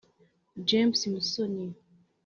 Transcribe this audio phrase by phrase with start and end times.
[0.67, 1.65] James Musoni